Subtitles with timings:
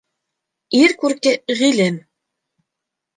[0.77, 1.99] Ир күрке ғилем.